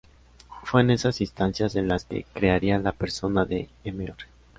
Fue 0.63 0.81
en 0.81 0.89
esas 0.89 1.21
instancias 1.21 1.75
en 1.75 1.87
las 1.87 2.05
que 2.05 2.23
crearía 2.33 2.79
la 2.79 2.91
persona 2.91 3.45
de 3.45 3.69
Mr. 3.85 4.15